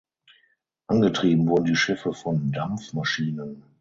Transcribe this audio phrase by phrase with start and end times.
[0.87, 3.61] Angetrieben wurden die Schiffe von Dampfmaschinen.